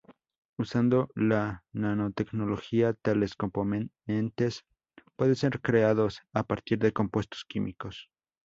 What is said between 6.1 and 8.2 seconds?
a partir de compuestos químicos.